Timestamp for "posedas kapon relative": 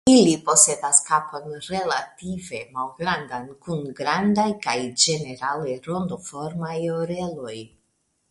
0.45-2.61